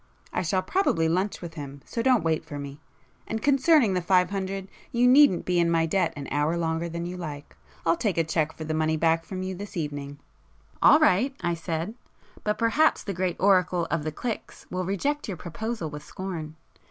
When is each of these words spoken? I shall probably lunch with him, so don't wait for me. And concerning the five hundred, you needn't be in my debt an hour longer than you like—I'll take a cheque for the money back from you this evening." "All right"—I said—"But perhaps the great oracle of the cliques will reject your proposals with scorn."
I 0.33 0.41
shall 0.41 0.63
probably 0.63 1.07
lunch 1.07 1.43
with 1.43 1.53
him, 1.53 1.81
so 1.85 2.01
don't 2.01 2.23
wait 2.23 2.43
for 2.43 2.57
me. 2.57 2.81
And 3.27 3.39
concerning 3.39 3.93
the 3.93 4.01
five 4.01 4.31
hundred, 4.31 4.67
you 4.91 5.07
needn't 5.07 5.45
be 5.45 5.59
in 5.59 5.69
my 5.69 5.85
debt 5.85 6.11
an 6.15 6.27
hour 6.31 6.57
longer 6.57 6.89
than 6.89 7.05
you 7.05 7.17
like—I'll 7.17 7.97
take 7.97 8.17
a 8.17 8.23
cheque 8.23 8.51
for 8.51 8.63
the 8.63 8.73
money 8.73 8.97
back 8.97 9.25
from 9.25 9.43
you 9.43 9.53
this 9.53 9.77
evening." 9.77 10.17
"All 10.81 10.97
right"—I 10.99 11.53
said—"But 11.53 12.57
perhaps 12.57 13.03
the 13.03 13.13
great 13.13 13.35
oracle 13.39 13.85
of 13.91 14.03
the 14.03 14.11
cliques 14.11 14.65
will 14.71 14.85
reject 14.85 15.27
your 15.27 15.37
proposals 15.37 15.91
with 15.91 16.03
scorn." 16.03 16.55